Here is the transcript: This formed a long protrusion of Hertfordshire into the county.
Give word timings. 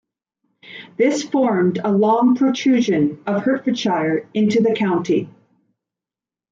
This 0.97 1.21
formed 1.21 1.77
a 1.77 1.91
long 1.91 2.33
protrusion 2.35 3.21
of 3.27 3.43
Hertfordshire 3.43 4.27
into 4.33 4.59
the 4.59 4.73
county. 4.73 5.29